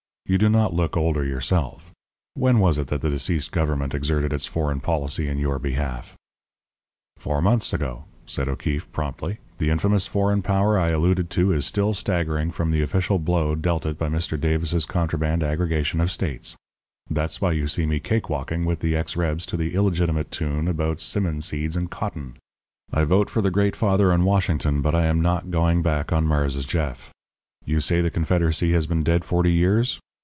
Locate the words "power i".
10.41-10.91